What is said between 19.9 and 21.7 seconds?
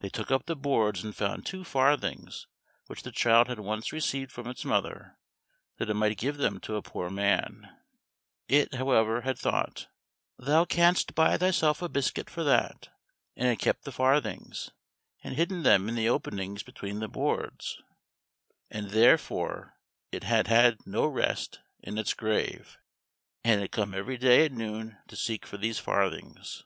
it had had no rest